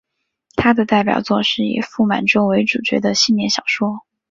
[0.55, 4.01] 他的代表作是以傅满洲为主角的系列小说。